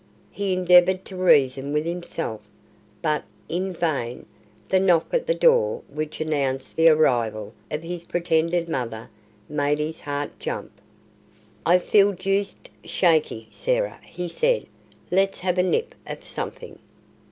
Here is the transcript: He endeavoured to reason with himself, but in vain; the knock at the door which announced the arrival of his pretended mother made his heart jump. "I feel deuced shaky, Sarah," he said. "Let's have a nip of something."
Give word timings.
He 0.31 0.51
endeavoured 0.53 1.05
to 1.05 1.15
reason 1.15 1.73
with 1.73 1.85
himself, 1.85 2.41
but 3.03 3.23
in 3.47 3.71
vain; 3.71 4.25
the 4.67 4.79
knock 4.79 5.05
at 5.13 5.27
the 5.27 5.35
door 5.35 5.83
which 5.89 6.19
announced 6.19 6.75
the 6.75 6.89
arrival 6.89 7.53
of 7.69 7.83
his 7.83 8.03
pretended 8.05 8.67
mother 8.67 9.11
made 9.47 9.77
his 9.77 9.99
heart 9.99 10.39
jump. 10.39 10.71
"I 11.67 11.77
feel 11.77 12.13
deuced 12.13 12.71
shaky, 12.83 13.47
Sarah," 13.51 13.99
he 14.03 14.27
said. 14.27 14.65
"Let's 15.11 15.41
have 15.41 15.59
a 15.59 15.63
nip 15.63 15.93
of 16.07 16.25
something." 16.25 16.79